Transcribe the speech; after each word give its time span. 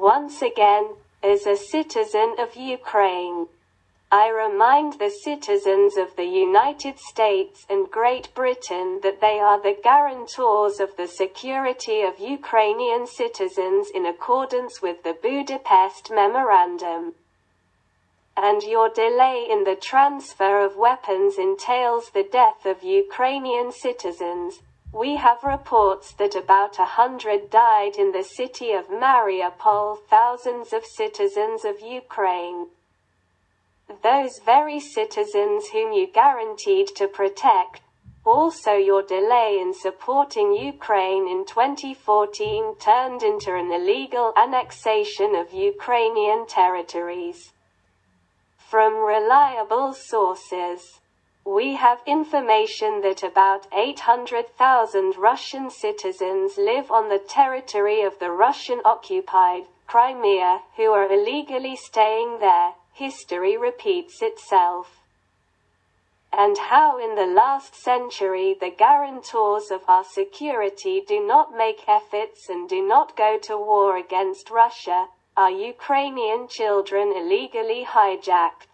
once 0.00 0.42
again, 0.42 0.94
as 1.22 1.46
a 1.46 1.56
citizen 1.56 2.34
of 2.38 2.54
Ukraine. 2.54 3.48
I 4.12 4.28
remind 4.28 4.94
the 4.94 5.10
citizens 5.10 5.96
of 5.96 6.14
the 6.14 6.24
United 6.24 7.00
States 7.00 7.66
and 7.68 7.90
Great 7.90 8.32
Britain 8.34 9.00
that 9.02 9.20
they 9.20 9.40
are 9.40 9.60
the 9.60 9.76
guarantors 9.82 10.78
of 10.78 10.96
the 10.96 11.08
security 11.08 12.02
of 12.02 12.20
Ukrainian 12.20 13.08
citizens 13.08 13.90
in 13.92 14.06
accordance 14.06 14.80
with 14.80 15.02
the 15.02 15.16
Budapest 15.20 16.12
Memorandum. 16.12 17.14
And 18.36 18.62
your 18.62 18.90
delay 18.90 19.46
in 19.50 19.64
the 19.64 19.74
transfer 19.74 20.64
of 20.64 20.76
weapons 20.76 21.36
entails 21.36 22.10
the 22.10 22.22
death 22.22 22.64
of 22.64 22.84
Ukrainian 22.84 23.72
citizens. 23.72 24.60
We 24.96 25.16
have 25.16 25.44
reports 25.44 26.12
that 26.14 26.34
about 26.34 26.78
a 26.78 26.86
hundred 26.86 27.50
died 27.50 27.96
in 27.98 28.12
the 28.12 28.24
city 28.24 28.72
of 28.72 28.88
Mariupol, 28.88 29.98
thousands 30.08 30.72
of 30.72 30.86
citizens 30.86 31.66
of 31.66 31.80
Ukraine 31.80 32.68
those 34.02 34.40
very 34.44 34.80
citizens 34.80 35.68
whom 35.68 35.92
you 35.92 36.06
guaranteed 36.06 36.88
to 36.88 37.06
protect. 37.06 37.80
Also, 38.24 38.72
your 38.72 39.02
delay 39.02 39.58
in 39.60 39.72
supporting 39.72 40.52
Ukraine 40.52 41.28
in 41.28 41.44
2014 41.46 42.76
turned 42.78 43.22
into 43.22 43.54
an 43.54 43.70
illegal 43.70 44.32
annexation 44.36 45.36
of 45.36 45.52
Ukrainian 45.52 46.46
territories. 46.46 47.52
From 48.56 48.96
reliable 48.96 49.94
sources, 49.94 51.00
we 51.46 51.76
have 51.76 52.02
information 52.06 53.00
that 53.02 53.22
about 53.22 53.68
800,000 53.72 55.16
Russian 55.16 55.70
citizens 55.70 56.58
live 56.58 56.90
on 56.90 57.08
the 57.08 57.20
territory 57.20 58.02
of 58.02 58.18
the 58.18 58.32
Russian 58.32 58.80
occupied 58.84 59.62
Crimea 59.86 60.62
who 60.76 60.90
are 60.90 61.06
illegally 61.10 61.76
staying 61.76 62.40
there 62.40 62.72
history 62.92 63.56
repeats 63.56 64.22
itself. 64.22 65.02
And 66.32 66.58
how 66.58 66.98
in 66.98 67.14
the 67.14 67.32
last 67.32 67.76
century 67.76 68.56
the 68.58 68.70
guarantors 68.70 69.70
of 69.70 69.82
our 69.86 70.02
security 70.02 71.00
do 71.06 71.24
not 71.24 71.56
make 71.56 71.84
efforts 71.86 72.48
and 72.48 72.68
do 72.68 72.82
not 72.84 73.16
go 73.16 73.38
to 73.42 73.56
war 73.56 73.96
against 73.96 74.50
Russia, 74.50 75.06
our 75.36 75.50
Ukrainian 75.50 76.48
children 76.48 77.12
illegally 77.14 77.84
hijacked, 77.84 78.66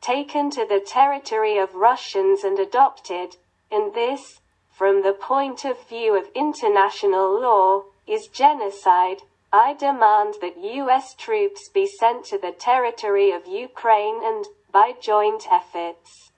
taken 0.00 0.50
to 0.50 0.66
the 0.66 0.80
territory 0.80 1.58
of 1.58 1.74
Russians 1.74 2.44
and 2.44 2.58
adopted, 2.58 3.36
and 3.70 3.94
this, 3.94 4.40
from 4.70 5.02
the 5.02 5.12
point 5.12 5.64
of 5.64 5.88
view 5.88 6.16
of 6.16 6.30
international 6.34 7.40
law, 7.40 7.84
is 8.06 8.26
genocide, 8.26 9.22
I 9.52 9.74
demand 9.74 10.36
that 10.40 10.58
U.S. 10.58 11.14
troops 11.14 11.68
be 11.68 11.86
sent 11.86 12.24
to 12.26 12.38
the 12.38 12.52
territory 12.52 13.30
of 13.32 13.46
Ukraine 13.46 14.20
and, 14.22 14.46
by 14.72 14.94
joint 15.00 15.46
efforts, 15.50 16.30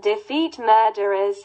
defeat 0.00 0.58
murderers, 0.58 1.36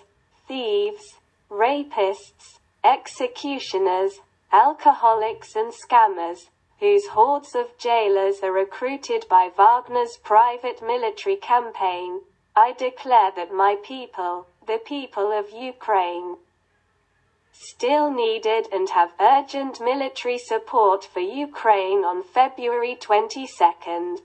thieves, 0.47 1.15
rapists, 1.51 2.59
executioners, 2.83 4.19
alcoholics 4.51 5.55
and 5.55 5.73
scammers, 5.73 6.47
whose 6.79 7.07
hordes 7.07 7.55
of 7.55 7.77
jailers 7.77 8.41
are 8.43 8.51
recruited 8.51 9.25
by 9.29 9.49
Wagner's 9.55 10.17
private 10.17 10.81
military 10.81 11.35
campaign, 11.35 12.21
I 12.55 12.73
declare 12.73 13.31
that 13.35 13.53
my 13.53 13.75
people, 13.83 14.47
the 14.65 14.79
people 14.83 15.31
of 15.31 15.51
Ukraine, 15.51 16.37
still 17.51 18.11
needed 18.11 18.67
and 18.71 18.89
have 18.89 19.13
urgent 19.19 19.81
military 19.81 20.37
support 20.37 21.03
for 21.03 21.19
Ukraine 21.19 22.05
on 22.05 22.21
February 22.21 22.95
22. 22.95 24.19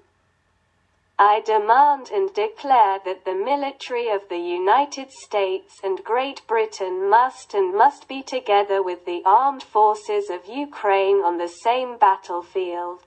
I 1.18 1.40
demand 1.40 2.10
and 2.10 2.32
declare 2.32 2.98
that 3.04 3.24
the 3.24 3.34
military 3.34 4.08
of 4.08 4.28
the 4.28 4.38
United 4.38 5.12
States 5.12 5.78
and 5.84 6.02
Great 6.02 6.46
Britain 6.46 7.08
must 7.08 7.54
and 7.54 7.74
must 7.74 8.08
be 8.08 8.22
together 8.22 8.82
with 8.82 9.04
the 9.04 9.22
armed 9.24 9.62
forces 9.62 10.30
of 10.30 10.46
Ukraine 10.46 11.16
on 11.16 11.38
the 11.38 11.48
same 11.48 11.98
battlefield. 11.98 13.04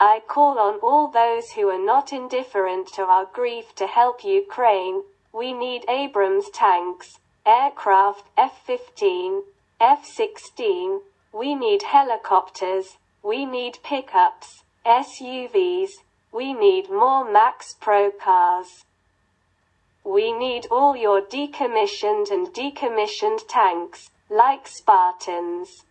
I 0.00 0.20
call 0.26 0.58
on 0.58 0.80
all 0.80 1.06
those 1.08 1.52
who 1.52 1.68
are 1.68 1.78
not 1.78 2.12
indifferent 2.12 2.88
to 2.94 3.02
our 3.02 3.26
grief 3.26 3.74
to 3.76 3.86
help 3.86 4.24
Ukraine. 4.24 5.04
We 5.32 5.52
need 5.52 5.84
Abrams 5.88 6.50
tanks, 6.50 7.20
aircraft, 7.46 8.26
F-15, 8.36 9.42
F-16, 9.80 11.02
we 11.32 11.54
need 11.54 11.82
helicopters, 11.82 12.98
we 13.22 13.46
need 13.46 13.78
pickups, 13.82 14.64
SUVs, 14.84 15.90
we 16.42 16.52
need 16.52 16.90
more 16.90 17.24
Max 17.24 17.76
Pro 17.80 18.10
cars. 18.10 18.84
We 20.02 20.32
need 20.32 20.66
all 20.72 20.96
your 20.96 21.20
decommissioned 21.22 22.32
and 22.32 22.48
decommissioned 22.48 23.42
tanks, 23.48 24.10
like 24.28 24.66
Spartans. 24.66 25.84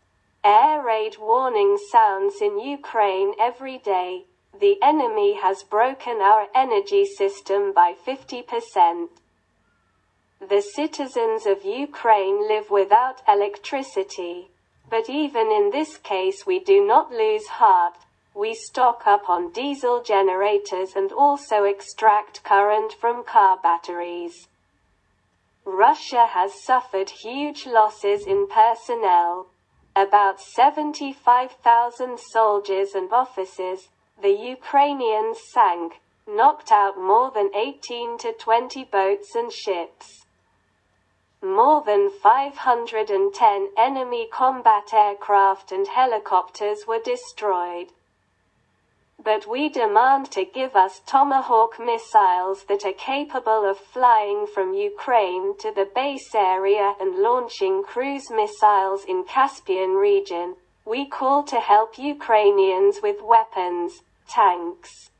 Air 0.44 0.84
raid 0.85 1.16
warning 1.17 1.78
sounds 1.89 2.41
in 2.41 2.59
Ukraine 2.59 3.31
every 3.39 3.78
day. 3.78 4.25
The 4.59 4.75
enemy 4.84 5.35
has 5.35 5.63
broken 5.63 6.17
our 6.19 6.47
energy 6.53 7.06
system 7.06 7.72
by 7.72 7.94
50%. 7.94 9.07
The 10.41 10.62
citizens 10.62 11.45
of 11.45 11.63
Ukraine 11.63 12.45
live 12.50 12.69
without 12.69 13.22
electricity. 13.25 14.50
But 14.89 15.09
even 15.09 15.47
in 15.50 15.69
this 15.72 15.95
case 15.95 16.45
we 16.45 16.59
do 16.59 16.85
not 16.85 17.09
lose 17.09 17.47
heart. 17.62 17.95
We 18.34 18.53
stock 18.56 19.06
up 19.06 19.30
on 19.30 19.52
diesel 19.52 20.02
generators 20.02 20.96
and 20.96 21.12
also 21.12 21.66
extract 21.66 22.44
current 22.44 22.94
from 22.94 23.25
car 23.25 23.58
batteries. 23.62 24.47
Russia 25.66 26.28
has 26.28 26.64
suffered 26.64 27.09
huge 27.09 27.66
losses 27.66 28.25
in 28.25 28.47
personnel. 28.47 29.47
About 29.96 30.40
75,000 30.40 32.19
soldiers 32.19 32.96
and 32.96 33.12
officers, 33.12 33.90
the 34.22 34.30
Ukrainians 34.30 35.40
sank, 35.52 36.00
knocked 36.25 36.72
out 36.72 36.98
more 36.98 37.31
than 37.31 37.53
18 37.53 38.18
to 38.19 38.34
20 38.34 38.86
boats 38.86 39.36
and 39.36 39.52
ships. 39.52 40.25
More 41.44 41.81
than 41.81 42.09
510 42.09 43.69
enemy 43.78 44.28
combat 44.31 44.94
aircraft 44.94 45.72
and 45.72 45.88
helicopters 45.88 46.88
were 46.88 47.00
destroyed. 47.00 47.92
But 49.24 49.46
we 49.46 49.70
demand 49.70 50.32
to 50.32 50.46
give 50.46 50.76
us 50.76 51.00
Tomahawk 51.06 51.80
missiles 51.80 52.64
that 52.64 52.84
are 52.84 52.94
capable 52.94 53.70
of 53.70 53.78
flying 53.78 54.48
from 54.48 54.74
Ukraine 54.74 55.56
to 55.59 55.72
the 55.72 55.86
base 55.86 56.34
area 56.34 56.96
and 57.00 57.18
launching 57.18 57.84
cruise 57.84 58.31
missiles 58.31 59.06
in 59.06 59.24
Caspian 59.24 59.94
region. 59.94 60.56
We 60.86 61.06
call 61.06 61.44
to 61.44 61.60
help 61.60 62.00
Ukrainians 62.00 63.02
with 63.04 63.22
weapons, 63.22 64.02
tanks, 64.28 65.12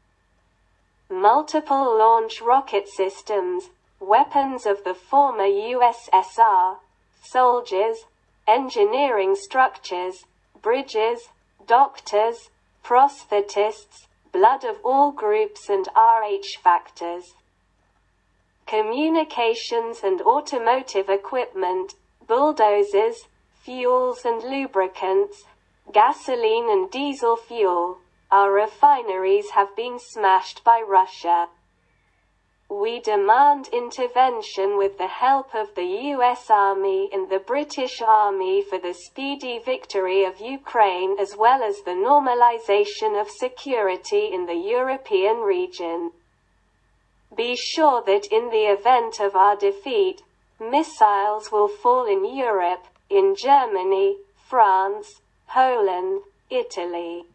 multiple 1.08 1.96
launch 1.96 2.42
rocket 2.42 2.88
systems, 2.88 3.70
weapons 4.00 4.66
of 4.66 4.84
the 4.84 4.96
former 4.96 5.44
USSR, 5.44 6.78
soldiers, 7.22 8.06
engineering 8.48 9.36
structures, 9.36 10.26
bridges, 10.60 11.30
doctors, 11.68 12.50
prosthetists, 12.84 14.08
blood 14.32 14.64
of 14.64 14.78
all 14.84 15.12
groups 15.12 15.70
and 15.70 15.88
RH 15.96 16.58
factors, 16.64 17.34
communications 18.66 20.00
and 20.04 20.22
automotive 20.22 21.10
equipment, 21.10 21.94
bulldozers, 22.28 23.28
fuels 23.64 24.24
and 24.26 24.42
lubricants, 24.44 25.44
gasoline 25.92 26.70
and 26.70 26.90
diesel 26.90 27.36
fuel. 27.36 27.98
Our 28.32 28.52
refineries 28.52 29.50
have 29.52 29.76
been 29.76 30.00
smashed 30.00 30.64
by 30.64 30.82
Russia. 30.88 31.50
We 32.72 33.02
demand 33.02 33.68
intervention 33.74 34.78
with 34.78 34.98
the 34.98 35.08
help 35.08 35.54
of 35.54 35.76
the 35.76 35.84
US 36.16 36.50
Army 36.50 37.10
and 37.12 37.30
the 37.30 37.40
British 37.40 38.02
Army 38.02 38.62
for 38.62 38.78
the 38.80 38.94
speedy 38.94 39.60
victory 39.60 40.24
of 40.24 40.40
Ukraine 40.40 41.20
as 41.20 41.36
well 41.36 41.64
as 41.64 41.82
the 41.82 41.92
normalization 41.92 43.20
of 43.20 43.30
security 43.30 44.32
in 44.32 44.46
the 44.46 44.56
European 44.56 45.42
region. 45.42 46.14
Be 47.36 47.58
sure 47.58 48.02
that 48.04 48.28
in 48.28 48.52
the 48.52 48.68
event 48.68 49.20
of 49.20 49.36
our 49.36 49.58
defeat, 49.58 50.22
missiles 50.58 51.52
will 51.52 51.68
fall 51.68 52.06
in 52.06 52.24
Europe, 52.24 52.86
in 53.10 53.36
Germany, 53.36 54.16
France, 54.48 55.20
Poland, 55.46 56.22
Italy. 56.50 57.26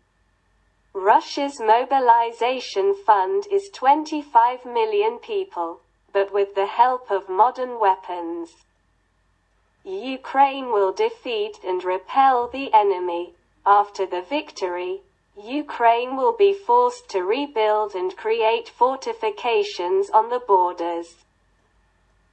Russia's 0.98 1.60
mobilization 1.60 2.94
fund 2.94 3.46
is 3.52 3.68
25 3.68 4.64
million 4.64 5.18
people, 5.18 5.80
but 6.10 6.32
with 6.32 6.54
the 6.54 6.64
help 6.64 7.10
of 7.10 7.28
modern 7.28 7.78
weapons, 7.78 8.64
Ukraine 9.84 10.72
will 10.72 10.92
defeat 10.92 11.58
and 11.62 11.84
repel 11.84 12.48
the 12.48 12.72
enemy. 12.72 13.34
After 13.66 14.06
the 14.06 14.22
victory, 14.22 15.02
Ukraine 15.36 16.16
will 16.16 16.32
be 16.32 16.54
forced 16.54 17.10
to 17.10 17.22
rebuild 17.22 17.94
and 17.94 18.16
create 18.16 18.70
fortifications 18.70 20.08
on 20.08 20.30
the 20.30 20.40
borders. 20.40 21.26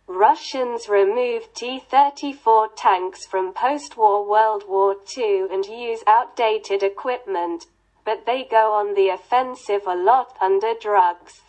Russians 0.07 0.87
removed 0.87 1.53
T-34 1.53 2.69
tanks 2.77 3.25
from 3.25 3.51
post-war 3.51 4.23
World 4.25 4.63
War 4.69 4.95
II 5.17 5.47
and 5.51 5.65
use 5.65 6.01
outdated 6.07 6.81
equipment, 6.81 7.65
but 8.05 8.25
they 8.25 8.43
go 8.43 8.73
on 8.73 8.93
the 8.93 9.09
offensive 9.09 9.83
a 9.87 9.95
lot 9.95 10.35
under 10.41 10.73
drugs. 10.73 11.41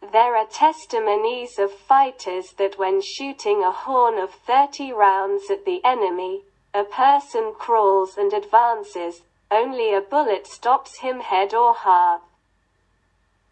There 0.00 0.36
are 0.36 0.46
testimonies 0.46 1.58
of 1.58 1.72
fighters 1.72 2.52
that 2.58 2.78
when 2.78 3.00
shooting 3.00 3.62
a 3.62 3.72
horn 3.72 4.18
of 4.18 4.32
30 4.32 4.92
rounds 4.92 5.50
at 5.50 5.64
the 5.64 5.84
enemy, 5.84 6.42
a 6.72 6.84
person 6.84 7.54
crawls 7.54 8.16
and 8.16 8.32
advances, 8.32 9.22
only 9.50 9.94
a 9.94 10.00
bullet 10.00 10.46
stops 10.46 10.98
him 11.00 11.20
head 11.20 11.54
or 11.54 11.74
heart. 11.74 12.22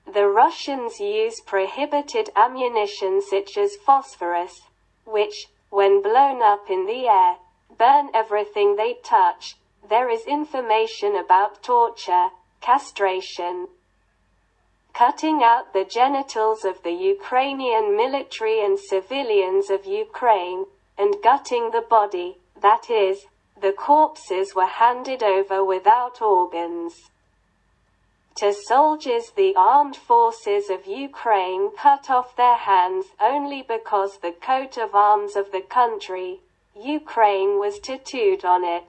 The 0.06 0.28
Russians 0.28 1.00
use 1.00 1.40
prohibited 1.40 2.30
ammunition 2.36 3.22
such 3.22 3.56
as 3.56 3.76
phosphorus, 3.76 4.62
which, 5.04 5.48
when 5.70 6.02
blown 6.02 6.42
up 6.42 6.68
in 6.68 6.86
the 6.86 7.08
air, 7.08 7.36
burn 7.76 8.10
everything 8.12 8.76
they 8.76 8.94
touch. 9.02 9.56
There 9.88 10.08
is 10.08 10.26
information 10.26 11.14
about 11.14 11.62
torture, 11.62 12.30
castration, 12.60 13.68
cutting 14.94 15.42
out 15.42 15.72
the 15.72 15.84
genitals 15.84 16.64
of 16.64 16.82
the 16.82 16.92
Ukrainian 16.92 17.96
military 17.96 18.64
and 18.64 18.78
civilians 18.78 19.68
of 19.68 19.84
Ukraine, 19.84 20.64
and 20.96 21.16
gutting 21.22 21.70
the 21.70 21.82
body, 21.82 22.38
that 22.62 22.88
is, 22.88 23.26
the 23.60 23.72
corpses 23.72 24.54
were 24.54 24.66
handed 24.66 25.22
over 25.22 25.62
without 25.62 26.22
organs. 26.22 27.10
To 28.36 28.52
soldiers 28.52 29.30
the 29.36 29.54
armed 29.54 29.96
forces 29.96 30.70
of 30.70 30.86
Ukraine 30.86 31.70
cut 31.76 32.08
off 32.08 32.34
their 32.36 32.56
hands 32.56 33.06
only 33.20 33.62
because 33.62 34.18
the 34.18 34.32
coat 34.32 34.78
of 34.78 34.94
arms 34.94 35.36
of 35.36 35.52
the 35.52 35.60
country, 35.60 36.40
Ukraine 36.74 37.58
was 37.58 37.78
tattooed 37.78 38.44
on 38.44 38.64
it. 38.64 38.84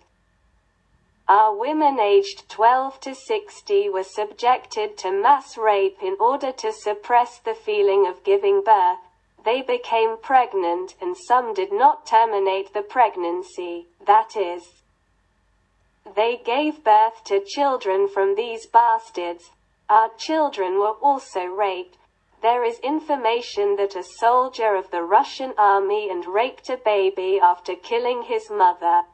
Our 1.27 1.55
women 1.55 1.99
aged 1.99 2.49
12 2.49 2.99
to 3.01 3.15
60 3.15 3.89
were 3.89 4.03
subjected 4.03 4.97
to 4.99 5.11
mass 5.11 5.57
rape 5.57 5.97
in 6.01 6.17
order 6.19 6.51
to 6.51 6.71
suppress 6.71 7.39
the 7.39 7.55
feeling 7.55 8.05
of 8.07 8.23
giving 8.23 8.63
birth. 8.63 8.99
They 9.43 9.61
became 9.61 10.17
pregnant 10.17 10.95
and 11.01 11.15
some 11.17 11.53
did 11.53 11.71
not 11.71 12.05
terminate 12.05 12.73
the 12.73 12.81
pregnancy, 12.81 13.87
that 14.05 14.35
is, 14.35 14.83
they 16.13 16.37
gave 16.37 16.83
birth 16.83 17.23
to 17.25 17.43
children 17.43 18.07
from 18.07 18.35
these 18.35 18.67
bastards. 18.67 19.49
Our 19.89 20.09
children 20.17 20.77
were 20.77 20.93
also 21.01 21.45
raped. 21.45 21.97
There 22.43 22.63
is 22.63 22.77
information 22.79 23.75
that 23.77 23.95
a 23.95 24.03
soldier 24.03 24.75
of 24.75 24.91
the 24.91 25.01
Russian 25.01 25.55
army 25.57 26.09
and 26.09 26.25
raped 26.27 26.69
a 26.69 26.77
baby 26.77 27.39
after 27.41 27.75
killing 27.75 28.23
his 28.23 28.51
mother. 28.51 29.05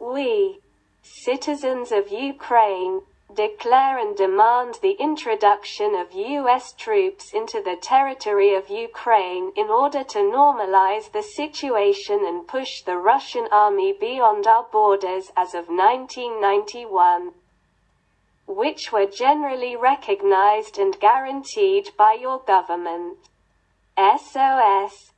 We, 0.00 0.58
citizens 1.04 1.92
of 1.92 2.10
Ukraine, 2.10 3.02
declare 3.34 3.98
and 3.98 4.16
demand 4.16 4.78
the 4.80 4.96
introduction 4.98 5.94
of 5.94 6.12
U.S. 6.12 6.72
troops 6.72 7.32
into 7.34 7.60
the 7.62 7.76
territory 7.76 8.54
of 8.54 8.70
Ukraine 8.70 9.52
in 9.54 9.66
order 9.66 10.02
to 10.02 10.18
normalize 10.18 11.12
the 11.12 11.22
situation 11.22 12.24
and 12.24 12.48
push 12.48 12.82
the 12.82 12.96
Russian 12.96 13.46
army 13.52 13.92
beyond 13.92 14.46
our 14.46 14.66
borders 14.72 15.30
as 15.36 15.54
of 15.54 15.68
1991, 15.68 17.32
which 18.46 18.90
were 18.90 19.06
generally 19.06 19.76
recognized 19.76 20.78
and 20.78 20.98
guaranteed 20.98 21.90
by 21.98 22.14
your 22.14 22.38
government. 22.38 23.18
SOS 23.98 25.13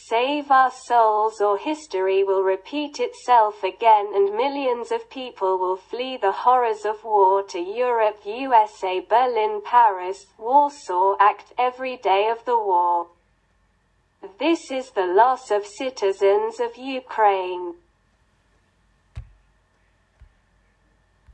Save 0.00 0.50
our 0.50 0.70
souls 0.70 1.40
or 1.40 1.58
history 1.58 2.22
will 2.22 2.42
repeat 2.42 3.00
itself 3.00 3.62
again 3.64 4.12
and 4.14 4.34
millions 4.34 4.92
of 4.92 5.10
people 5.10 5.58
will 5.58 5.76
flee 5.76 6.16
the 6.16 6.32
horrors 6.32 6.86
of 6.86 7.04
war 7.04 7.42
to 7.42 7.58
Europe, 7.58 8.20
USA, 8.24 9.00
Berlin, 9.00 9.60
Paris, 9.62 10.26
Warsaw 10.38 11.16
act 11.18 11.52
every 11.58 11.96
day 11.96 12.28
of 12.28 12.44
the 12.44 12.56
war. 12.56 13.08
This 14.38 14.70
is 14.70 14.90
the 14.92 15.06
loss 15.06 15.50
of 15.50 15.66
citizens 15.66 16.60
of 16.60 16.76
Ukraine. 16.76 17.74